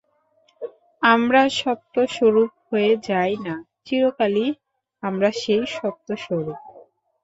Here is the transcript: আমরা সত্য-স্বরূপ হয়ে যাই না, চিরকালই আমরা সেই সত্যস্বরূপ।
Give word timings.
আমরা 1.01 1.41
সত্য-স্বরূপ 1.59 2.51
হয়ে 2.67 2.91
যাই 3.09 3.33
না, 3.45 3.55
চিরকালই 3.85 4.47
আমরা 5.03 5.29
সেই 5.41 5.63
সত্যস্বরূপ। 5.75 6.59